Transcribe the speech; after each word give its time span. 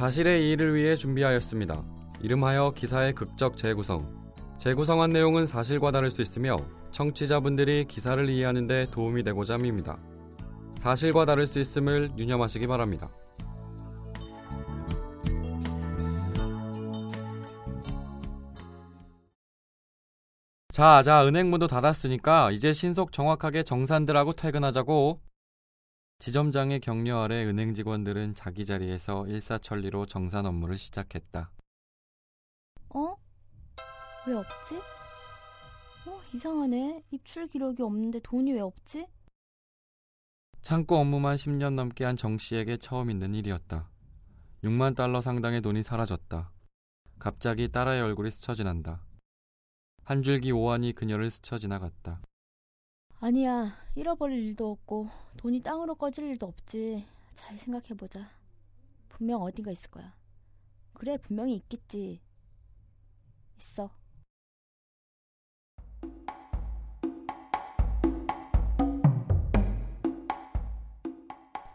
사실의 0.00 0.46
이의를 0.46 0.74
위해 0.74 0.96
준비하였습니다. 0.96 1.84
이름하여 2.22 2.72
기사의 2.74 3.12
극적 3.12 3.58
재구성. 3.58 4.08
재구성한 4.56 5.10
내용은 5.10 5.44
사실과 5.44 5.90
다를 5.90 6.10
수 6.10 6.22
있으며 6.22 6.56
청취자분들이 6.90 7.84
기사를 7.84 8.26
이해하는 8.26 8.66
데 8.66 8.86
도움이 8.90 9.24
되고자 9.24 9.56
합니다. 9.56 9.98
사실과 10.78 11.26
다를 11.26 11.46
수 11.46 11.60
있음을 11.60 12.12
유념하시기 12.16 12.66
바랍니다. 12.66 13.10
자, 20.72 21.02
자, 21.02 21.26
은행 21.26 21.50
문도 21.50 21.66
닫았으니까 21.66 22.52
이제 22.52 22.72
신속 22.72 23.12
정확하게 23.12 23.64
정산들하고 23.64 24.32
퇴근하자고. 24.32 25.20
지점장의 26.20 26.80
격려 26.80 27.22
아래 27.22 27.44
은행 27.46 27.72
직원들은 27.72 28.34
자기 28.34 28.66
자리에서 28.66 29.26
일사천리로 29.26 30.04
정산 30.04 30.44
업무를 30.44 30.76
시작했다. 30.76 31.50
어? 32.90 33.16
왜 34.28 34.34
없지? 34.34 34.76
어, 36.06 36.20
이상하네. 36.34 37.04
입출 37.10 37.48
기록이 37.48 37.82
없는데 37.82 38.20
돈이 38.20 38.52
왜 38.52 38.60
없지? 38.60 39.06
창구 40.60 40.94
업무만 40.94 41.36
10년 41.36 41.72
넘게 41.72 42.04
한 42.04 42.16
정 42.18 42.36
씨에게 42.36 42.76
처음 42.76 43.10
있는 43.10 43.34
일이었다. 43.34 43.88
6만 44.62 44.94
달러 44.94 45.22
상당의 45.22 45.62
돈이 45.62 45.82
사라졌다. 45.82 46.52
갑자기 47.18 47.68
딸아의 47.72 48.02
얼굴이 48.02 48.30
스쳐 48.30 48.54
지난다. 48.54 49.02
한 50.04 50.22
줄기 50.22 50.52
오한이 50.52 50.92
그녀를 50.92 51.30
스쳐 51.30 51.58
지나갔다. 51.58 52.20
아니야. 53.22 53.76
잃어버릴 53.94 54.38
일도 54.46 54.70
없고 54.70 55.10
돈이 55.36 55.60
땅으로 55.60 55.94
꺼질 55.94 56.24
일도 56.24 56.46
없지. 56.46 57.04
잘 57.34 57.58
생각해보자. 57.58 58.30
분명 59.10 59.42
어딘가 59.42 59.70
있을 59.70 59.90
거야. 59.90 60.14
그래, 60.94 61.18
분명히 61.18 61.54
있겠지. 61.56 62.20
있어. 63.58 63.90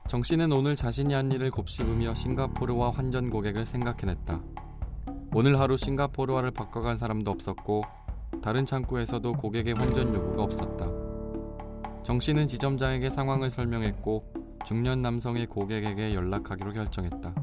정 0.08 0.24
씨는 0.24 0.52
오늘 0.52 0.76
자신이 0.76 1.14
한 1.14 1.32
일을 1.32 1.52
곱씹으며 1.52 2.16
싱가포르와 2.16 2.90
환전 2.90 3.30
고객을 3.30 3.68
생각해냈다. 3.68 4.42
오늘 5.36 5.60
하루 5.60 5.78
싱가포르화를 5.78 6.52
바꿔간 6.52 6.98
사람도 6.98 7.30
없었고 7.30 7.84
다른 8.42 8.66
창구에서도 8.66 9.34
고객의 9.34 9.74
환전 9.74 10.14
요구가 10.14 10.44
없었다. 10.44 10.95
정 12.06 12.20
씨는 12.20 12.48
지점장에게 12.48 13.10
상황을 13.10 13.50
설명했고 13.50 14.60
중년 14.66 15.02
남성의 15.02 15.48
고객에게 15.48 16.14
연락하기로 16.14 16.72
결정했다. 16.72 17.36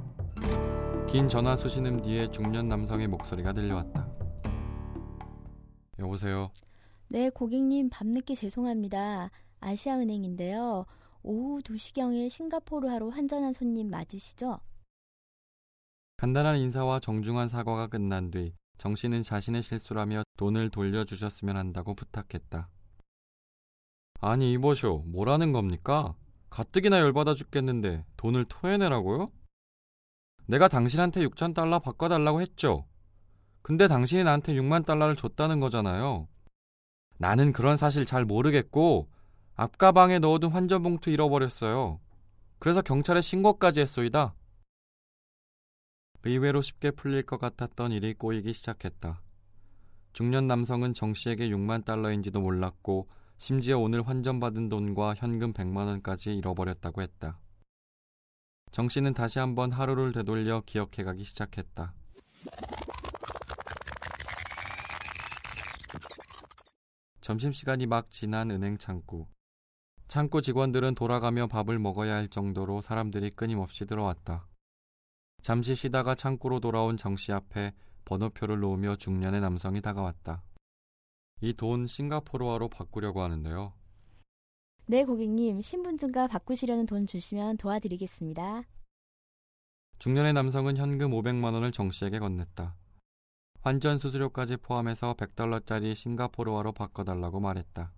긴 1.08 1.28
전화 1.28 1.56
수신음 1.56 2.02
뒤에 2.02 2.30
중년 2.30 2.68
남성의 2.68 3.08
목소리가 3.08 3.52
들려왔다. 3.52 4.08
여보세요. 5.98 6.50
네, 7.08 7.28
고객님 7.28 7.90
밤늦게 7.90 8.34
죄송합니다. 8.34 9.30
아시아은행인데요. 9.60 10.86
오후 11.22 11.58
2시경에 11.60 12.30
싱가포르하로 12.30 13.10
환전한 13.10 13.52
손님 13.52 13.90
맞으시죠? 13.90 14.60
간단한 16.16 16.56
인사와 16.56 17.00
정중한 17.00 17.48
사과가 17.48 17.88
끝난 17.88 18.30
뒤 18.30 18.54
정 18.82 18.96
씨는 18.96 19.22
자신의 19.22 19.62
실수라며 19.62 20.24
돈을 20.36 20.68
돌려주셨으면 20.70 21.56
한다고 21.56 21.94
부탁했다. 21.94 22.68
아니 24.24 24.52
이보쇼 24.52 25.02
뭐라는 25.08 25.50
겁니까? 25.52 26.14
가뜩이나 26.48 27.00
열받아 27.00 27.34
죽겠는데 27.34 28.04
돈을 28.16 28.44
토해내라고요? 28.44 29.32
내가 30.46 30.68
당신한테 30.68 31.26
6천 31.26 31.54
달러 31.54 31.80
바꿔달라고 31.80 32.40
했죠. 32.40 32.86
근데 33.62 33.88
당신이 33.88 34.22
나한테 34.22 34.54
6만 34.54 34.86
달러를 34.86 35.16
줬다는 35.16 35.58
거잖아요. 35.58 36.28
나는 37.18 37.52
그런 37.52 37.76
사실 37.76 38.04
잘 38.04 38.24
모르겠고 38.24 39.10
앞가방에 39.56 40.20
넣어둔 40.20 40.52
환전봉투 40.52 41.10
잃어버렸어요. 41.10 41.98
그래서 42.60 42.80
경찰에 42.80 43.20
신고까지 43.20 43.80
했소이다. 43.80 44.36
의외로 46.22 46.62
쉽게 46.62 46.92
풀릴 46.92 47.24
것 47.24 47.38
같았던 47.38 47.90
일이 47.90 48.14
꼬이기 48.14 48.52
시작했다. 48.52 49.20
중년 50.12 50.46
남성은 50.46 50.94
정 50.94 51.12
씨에게 51.12 51.48
6만 51.48 51.84
달러인지도 51.84 52.40
몰랐고 52.40 53.08
심지어 53.42 53.76
오늘 53.76 54.06
환전받은 54.06 54.68
돈과 54.68 55.16
현금 55.16 55.52
100만 55.52 55.88
원까지 55.88 56.32
잃어버렸다고 56.36 57.02
했다. 57.02 57.40
정 58.70 58.88
씨는 58.88 59.14
다시 59.14 59.40
한번 59.40 59.72
하루를 59.72 60.12
되돌려 60.12 60.60
기억해가기 60.64 61.24
시작했다. 61.24 61.92
점심시간이 67.20 67.86
막 67.86 68.12
지난 68.12 68.52
은행 68.52 68.78
창구. 68.78 69.26
창구 70.06 70.40
직원들은 70.40 70.94
돌아가며 70.94 71.48
밥을 71.48 71.80
먹어야 71.80 72.14
할 72.14 72.28
정도로 72.28 72.80
사람들이 72.80 73.30
끊임없이 73.30 73.86
들어왔다. 73.86 74.46
잠시 75.42 75.74
쉬다가 75.74 76.14
창구로 76.14 76.60
돌아온 76.60 76.96
정 76.96 77.16
씨 77.16 77.32
앞에 77.32 77.72
번호표를 78.04 78.60
놓으며 78.60 78.94
중년의 78.94 79.40
남성이 79.40 79.80
다가왔다. 79.80 80.44
이 81.42 81.52
돈 81.54 81.86
싱가포르화로 81.86 82.68
바꾸려고 82.68 83.20
하는데요. 83.22 83.72
네, 84.86 85.04
고객님. 85.04 85.60
신분증과 85.60 86.28
바꾸시려는 86.28 86.86
돈 86.86 87.06
주시면 87.06 87.56
도와드리겠습니다. 87.56 88.62
중년의 89.98 90.32
남성은 90.32 90.76
현금 90.76 91.10
500만 91.10 91.52
원을 91.54 91.72
정 91.72 91.90
씨에게 91.90 92.18
건넸다. 92.18 92.74
환전 93.60 93.98
수수료까지 93.98 94.56
포함해서 94.56 95.14
100달러짜리 95.14 95.94
싱가포르화로 95.94 96.72
바꿔달라고 96.72 97.40
말했다. 97.40 97.92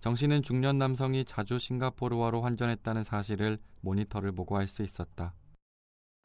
정 0.00 0.14
씨는 0.14 0.42
중년 0.42 0.78
남성이 0.78 1.24
자주 1.24 1.58
싱가포르화로 1.58 2.42
환전했다는 2.42 3.02
사실을 3.04 3.58
모니터를 3.80 4.32
보고 4.32 4.56
알 4.56 4.66
수 4.68 4.82
있었다. 4.82 5.34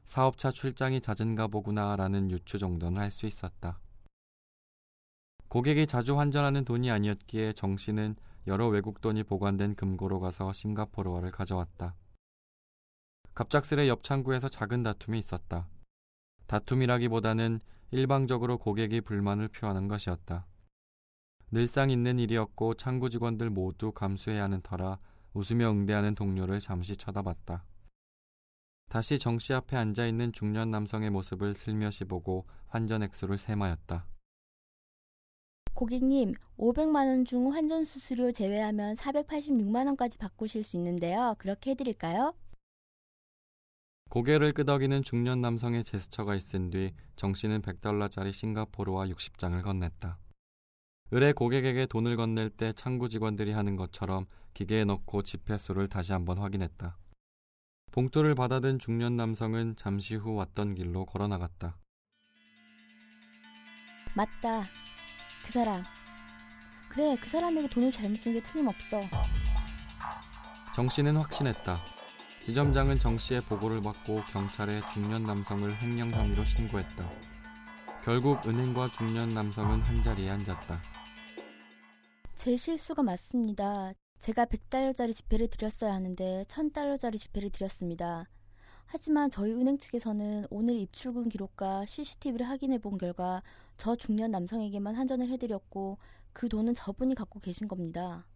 사업차 0.04 0.50
출장이 0.50 1.00
잦은가 1.00 1.46
보구나라는 1.46 2.30
유추 2.30 2.58
정도는 2.58 3.00
할 3.00 3.10
수 3.10 3.26
있었다. 3.26 3.78
고객이 5.52 5.86
자주 5.86 6.18
환전하는 6.18 6.64
돈이 6.64 6.90
아니었기에 6.90 7.52
정 7.52 7.76
씨는 7.76 8.16
여러 8.46 8.68
외국 8.68 9.02
돈이 9.02 9.22
보관된 9.24 9.74
금고로 9.74 10.18
가서 10.18 10.50
싱가포르화를 10.50 11.30
가져왔다. 11.30 11.94
갑작스레 13.34 13.86
옆 13.86 14.02
창구에서 14.02 14.48
작은 14.48 14.82
다툼이 14.82 15.18
있었다. 15.18 15.68
다툼이라기보다는 16.46 17.60
일방적으로 17.90 18.56
고객이 18.56 19.02
불만을 19.02 19.48
표하는 19.48 19.88
것이었다. 19.88 20.46
늘상 21.50 21.90
있는 21.90 22.18
일이었고 22.18 22.72
창구 22.72 23.10
직원들 23.10 23.50
모두 23.50 23.92
감수해야 23.92 24.44
하는 24.44 24.62
터라 24.62 24.96
웃으며 25.34 25.70
응대하는 25.70 26.14
동료를 26.14 26.60
잠시 26.60 26.96
쳐다봤다. 26.96 27.62
다시 28.88 29.18
정 29.18 29.38
씨 29.38 29.52
앞에 29.52 29.76
앉아 29.76 30.06
있는 30.06 30.32
중년 30.32 30.70
남성의 30.70 31.10
모습을 31.10 31.52
슬며시 31.52 32.06
보고 32.06 32.46
환전 32.68 33.02
액수를 33.02 33.36
세마였다. 33.36 34.06
고객님, 35.86 36.34
500만 36.58 37.08
원 37.08 37.24
중 37.24 37.52
환전 37.52 37.82
수수료 37.84 38.30
제외하면 38.30 38.94
486만 38.94 39.86
원까지 39.86 40.16
바꾸실 40.16 40.62
수 40.62 40.76
있는데요. 40.76 41.34
그렇게 41.38 41.72
해드릴까요? 41.72 42.34
고개를 44.08 44.52
끄덕이는 44.52 45.02
중년 45.02 45.40
남성의 45.40 45.82
제스처가 45.82 46.36
있은 46.36 46.70
뒤 46.70 46.92
정 47.16 47.34
씨는 47.34 47.62
100달러짜리 47.62 48.30
싱가포르와 48.30 49.08
60장을 49.08 49.60
건넸다. 49.60 50.18
을에 51.12 51.32
고객에게 51.32 51.86
돈을 51.86 52.16
건넬 52.16 52.50
때 52.50 52.72
창구 52.74 53.08
직원들이 53.08 53.50
하는 53.50 53.74
것처럼 53.74 54.26
기계에 54.54 54.84
넣고 54.84 55.22
지폐수를 55.24 55.88
다시 55.88 56.12
한번 56.12 56.38
확인했다. 56.38 56.96
봉투를 57.90 58.36
받아든 58.36 58.78
중년 58.78 59.16
남성은 59.16 59.74
잠시 59.76 60.14
후 60.14 60.34
왔던 60.36 60.76
길로 60.76 61.06
걸어 61.06 61.26
나갔다. 61.26 61.76
맞다. 64.14 64.68
그 65.44 65.50
사람. 65.52 65.82
그래, 66.88 67.16
그 67.20 67.28
사람에게 67.28 67.68
돈을 67.68 67.90
잘못 67.90 68.20
준 68.22 68.32
게 68.34 68.42
틀림없어. 68.42 69.00
정 70.74 70.88
씨는 70.88 71.16
확신했다. 71.16 71.78
지점장은 72.42 72.98
정 72.98 73.18
씨의 73.18 73.42
보고를 73.42 73.82
받고 73.82 74.22
경찰에 74.32 74.80
중년 74.92 75.22
남성을 75.22 75.80
횡령 75.80 76.12
혐의로 76.12 76.44
신고했다. 76.44 77.08
결국 78.04 78.44
은행과 78.46 78.90
중년 78.90 79.32
남성은 79.32 79.80
한 79.82 80.02
자리에 80.02 80.30
앉았다. 80.30 80.80
제 82.34 82.56
실수가 82.56 83.02
맞습니다. 83.04 83.92
제가 84.20 84.46
100달러짜리 84.46 85.14
지폐를 85.14 85.48
드렸어야 85.48 85.92
하는데 85.94 86.44
1000달러짜리 86.48 87.18
지폐를 87.18 87.50
드렸습니다. 87.50 88.26
하지만 88.92 89.30
저희 89.30 89.54
은행 89.54 89.78
측에서는 89.78 90.48
오늘 90.50 90.74
입출금 90.74 91.30
기록과 91.30 91.86
CCTV를 91.86 92.46
확인해 92.46 92.76
본 92.76 92.98
결과 92.98 93.42
저 93.78 93.96
중년 93.96 94.30
남성에게만 94.32 94.94
환전을 94.94 95.28
해드렸고 95.30 95.96
그 96.34 96.46
돈은 96.50 96.74
저분이 96.74 97.14
갖고 97.14 97.40
계신 97.40 97.68
겁니다. 97.68 98.26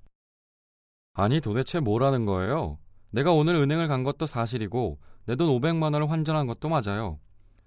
아니 1.12 1.42
도대체 1.42 1.78
뭐라는 1.80 2.24
거예요? 2.24 2.78
내가 3.10 3.32
오늘 3.34 3.54
은행을 3.56 3.86
간 3.86 4.02
것도 4.02 4.24
사실이고 4.24 4.98
내 5.26 5.36
돈 5.36 5.48
500만 5.48 5.92
원을 5.92 6.10
환전한 6.10 6.46
것도 6.46 6.70
맞아요. 6.70 7.20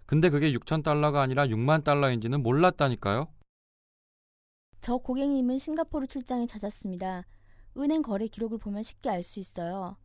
근데 0.07 0.31
그게 0.31 0.51
6천 0.53 0.83
달러가 0.83 1.21
아니라 1.21 1.45
6만 1.45 1.83
달러인지는 1.83 2.41
몰랐다니까요. 2.41 3.27
저 4.81 4.97
고객님은 4.97 5.59
싱가포르 5.59 6.07
출장에 6.07 6.47
찾았습니다. 6.47 7.27
은행 7.77 8.01
거래 8.01 8.25
기록을 8.27 8.57
보면 8.57 8.81
쉽게 8.81 9.11
알 9.11 9.21
수 9.21 9.39
있어요. 9.39 9.97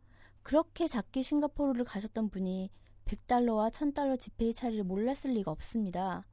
그렇게 0.49 0.87
작게 0.87 1.23
싱가포르를 1.23 1.85
가셨던 1.85 2.29
분이 2.29 2.69
100달러와 3.05 3.71
1000달러 3.71 4.19
지폐의 4.19 4.53
차이를 4.53 4.83
몰랐을 4.83 5.33
리가 5.33 5.49
없습니다. 5.49 6.27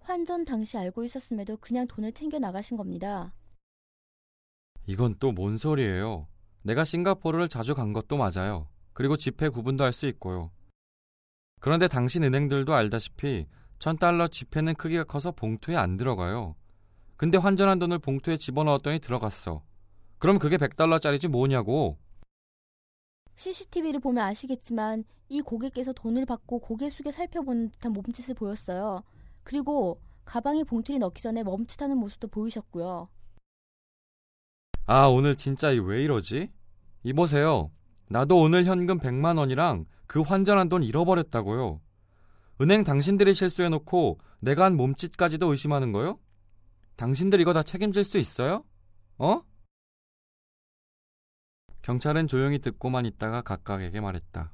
환전 0.00 0.44
당시 0.44 0.76
알고 0.76 1.04
있었음에도 1.04 1.56
그냥 1.58 1.86
돈을 1.86 2.10
챙겨 2.12 2.40
나가신 2.40 2.76
겁니다. 2.76 3.32
이건 4.86 5.14
또 5.20 5.32
뭔 5.32 5.56
소리예요? 5.56 6.26
내가 6.62 6.82
싱가포르를 6.82 7.48
자주 7.48 7.76
간 7.76 7.92
것도 7.92 8.16
맞아요. 8.16 8.66
그리고 8.92 9.16
지폐 9.16 9.48
구분도 9.50 9.84
할 9.84 9.92
수 9.92 10.06
있고요. 10.08 10.50
그런데 11.60 11.86
당신 11.86 12.24
은행들도 12.24 12.74
알다시피 12.74 13.46
1000달러 13.78 14.28
지폐는 14.32 14.74
크기가 14.74 15.04
커서 15.04 15.30
봉투에 15.30 15.76
안 15.76 15.96
들어가요. 15.96 16.56
근데 17.16 17.38
환전한 17.38 17.78
돈을 17.78 18.00
봉투에 18.00 18.36
집어넣었더니 18.36 18.98
들어갔어. 18.98 19.62
그럼 20.18 20.40
그게 20.40 20.56
100달러짜리지 20.56 21.28
뭐냐고. 21.28 21.98
CCTV를 23.36 24.00
보면 24.00 24.24
아시겠지만 24.24 25.04
이 25.28 25.40
고객께서 25.40 25.92
돈을 25.92 26.26
받고 26.26 26.60
고개 26.60 26.88
숙여 26.88 27.10
살펴보는 27.10 27.70
듯한 27.70 27.92
몸짓을 27.92 28.34
보였어요. 28.34 29.02
그리고 29.42 30.00
가방에 30.24 30.64
봉투를 30.64 30.98
넣기 31.00 31.22
전에 31.22 31.42
멈칫하는 31.42 31.96
모습도 31.98 32.28
보이셨고요. 32.28 33.08
아, 34.86 35.06
오늘 35.06 35.34
진짜 35.36 35.70
이 35.70 35.78
왜 35.78 36.02
이러지? 36.04 36.50
이보세요. 37.02 37.70
나도 38.08 38.38
오늘 38.38 38.64
현금 38.64 38.98
100만 38.98 39.38
원이랑 39.38 39.86
그 40.06 40.20
환전한 40.20 40.68
돈 40.68 40.82
잃어버렸다고요. 40.82 41.80
은행 42.60 42.84
당신들이 42.84 43.34
실수해놓고 43.34 44.20
내가 44.40 44.64
한 44.64 44.76
몸짓까지도 44.76 45.50
의심하는 45.50 45.92
거요? 45.92 46.18
당신들 46.96 47.40
이거 47.40 47.52
다 47.52 47.62
책임질 47.62 48.04
수 48.04 48.18
있어요? 48.18 48.64
어? 49.18 49.40
경찰은 51.84 52.28
조용히 52.28 52.60
듣고만 52.60 53.04
있다가 53.04 53.42
각각에게 53.42 54.00
말했다. 54.00 54.50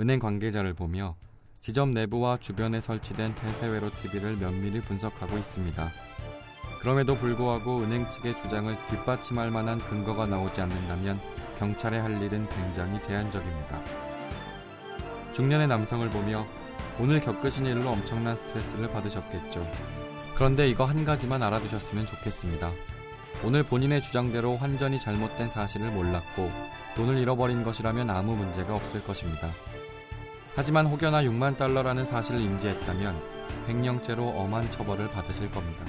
은행 0.00 0.18
관계자를 0.18 0.72
보며 0.72 1.14
지점 1.60 1.90
내부와 1.90 2.38
주변에 2.38 2.80
설치된 2.80 3.34
폐쇄회로 3.34 3.90
TV를 3.90 4.38
면밀히 4.38 4.80
분석하고 4.80 5.36
있습니다. 5.36 5.90
그럼에도 6.80 7.16
불구하고 7.16 7.80
은행 7.80 8.08
측의 8.08 8.34
주장을 8.38 8.74
뒷받침할 8.88 9.50
만한 9.50 9.78
근거가 9.78 10.24
나오지 10.24 10.62
않는다면 10.62 11.20
경찰에 11.58 11.98
할 11.98 12.22
일은 12.22 12.48
굉장히 12.48 13.02
제한적입니다. 13.02 13.82
중년의 15.34 15.68
남성을 15.68 16.08
보며 16.08 16.46
오늘 16.98 17.20
겪으신 17.20 17.66
일로 17.66 17.90
엄청난 17.90 18.34
스트레스를 18.34 18.88
받으셨겠죠. 18.88 19.70
그런데 20.34 20.66
이거 20.66 20.86
한 20.86 21.04
가지만 21.04 21.42
알아두셨으면 21.42 22.06
좋겠습니다. 22.06 22.72
오늘 23.44 23.62
본인의 23.62 24.02
주장대로 24.02 24.56
환전이 24.56 24.98
잘못된 24.98 25.48
사실을 25.48 25.90
몰랐고 25.90 26.50
돈을 26.96 27.18
잃어버린 27.18 27.62
것이라면 27.62 28.10
아무 28.10 28.34
문제가 28.34 28.74
없을 28.74 29.02
것입니다. 29.04 29.48
하지만 30.56 30.86
혹여나 30.86 31.22
6만 31.22 31.56
달러라는 31.56 32.04
사실을 32.04 32.40
인지했다면 32.40 33.14
횡령죄로 33.68 34.26
엄한 34.26 34.70
처벌을 34.70 35.08
받으실 35.10 35.50
겁니다. 35.52 35.84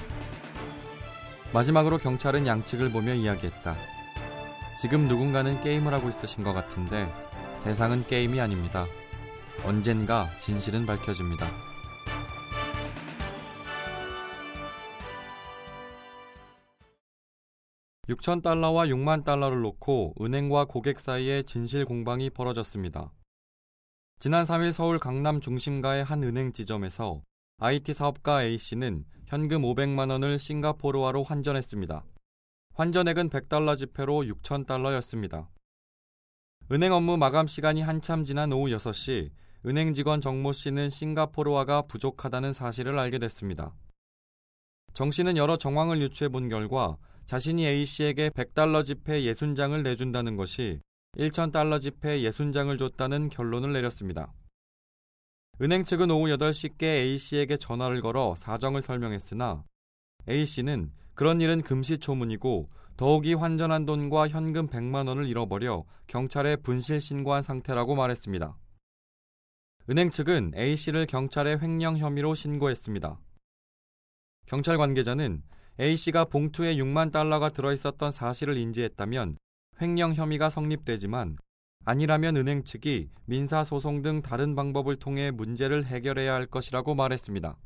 마지막으로 1.52 1.98
경찰은 1.98 2.46
양측을 2.46 2.90
보며 2.90 3.14
이야기했다. 3.14 3.74
지금 4.78 5.08
누군가는 5.08 5.60
게임을 5.60 5.92
하고 5.92 6.08
있으신 6.08 6.44
것 6.44 6.52
같은데 6.52 7.12
세상은 7.64 8.06
게임이 8.06 8.40
아닙니다. 8.40 8.86
언젠가 9.64 10.30
진실은 10.38 10.86
밝혀집니다. 10.86 11.69
6천 18.10 18.42
달러와 18.42 18.86
6만 18.86 19.22
달러를 19.22 19.60
놓고 19.60 20.14
은행과 20.20 20.64
고객 20.64 20.98
사이에 20.98 21.44
진실 21.44 21.84
공방이 21.84 22.28
벌어졌습니다. 22.30 23.12
지난 24.18 24.44
3일 24.44 24.72
서울 24.72 24.98
강남 24.98 25.40
중심가의 25.40 26.02
한 26.02 26.24
은행 26.24 26.52
지점에서 26.52 27.22
IT 27.58 27.94
사업가 27.94 28.42
A씨는 28.42 29.04
현금 29.26 29.62
500만 29.62 30.10
원을 30.10 30.40
싱가포르화로 30.40 31.22
환전했습니다. 31.22 32.04
환전액은 32.74 33.30
100달러 33.30 33.76
지폐로 33.76 34.22
6천 34.22 34.66
달러였습니다. 34.66 35.48
은행 36.72 36.92
업무 36.92 37.16
마감 37.16 37.46
시간이 37.46 37.80
한참 37.82 38.24
지난 38.24 38.52
오후 38.52 38.70
6시 38.70 39.30
은행 39.66 39.94
직원 39.94 40.20
정모 40.20 40.52
씨는 40.52 40.90
싱가포르화가 40.90 41.82
부족하다는 41.82 42.54
사실을 42.54 42.98
알게 42.98 43.20
됐습니다. 43.20 43.72
정 44.94 45.12
씨는 45.12 45.36
여러 45.36 45.56
정황을 45.56 46.02
유추해 46.02 46.28
본 46.28 46.48
결과 46.48 46.96
자신이 47.30 47.64
A씨에게 47.64 48.30
100달러 48.30 48.84
지폐 48.84 49.22
60장을 49.22 49.80
내준다는 49.84 50.36
것이 50.36 50.80
1,000달러 51.16 51.80
지폐 51.80 52.22
60장을 52.22 52.76
줬다는 52.76 53.28
결론을 53.28 53.72
내렸습니다. 53.72 54.32
은행 55.62 55.84
측은 55.84 56.10
오후 56.10 56.26
8시께 56.26 56.82
A씨에게 56.82 57.56
전화를 57.56 58.00
걸어 58.00 58.34
사정을 58.36 58.82
설명했으나 58.82 59.62
A씨는 60.28 60.90
그런 61.14 61.40
일은 61.40 61.62
금시초문이고 61.62 62.68
더욱이 62.96 63.34
환전한 63.34 63.86
돈과 63.86 64.26
현금 64.26 64.66
100만 64.66 65.06
원을 65.06 65.28
잃어버려 65.28 65.84
경찰에 66.08 66.56
분실 66.56 67.00
신고한 67.00 67.42
상태라고 67.42 67.94
말했습니다. 67.94 68.56
은행 69.88 70.10
측은 70.10 70.54
A씨를 70.56 71.06
경찰에 71.06 71.58
횡령 71.62 71.96
혐의로 71.96 72.34
신고했습니다. 72.34 73.20
경찰 74.46 74.78
관계자는 74.78 75.44
A씨가 75.78 76.24
봉투에 76.26 76.76
6만 76.76 77.12
달러가 77.12 77.48
들어있었던 77.48 78.10
사실을 78.10 78.56
인지했다면 78.56 79.36
횡령 79.80 80.14
혐의가 80.14 80.50
성립되지만 80.50 81.36
아니라면 81.84 82.36
은행 82.36 82.64
측이 82.64 83.08
민사소송 83.26 84.02
등 84.02 84.22
다른 84.22 84.54
방법을 84.54 84.96
통해 84.96 85.30
문제를 85.30 85.86
해결해야 85.86 86.34
할 86.34 86.46
것이라고 86.46 86.94
말했습니다. 86.94 87.56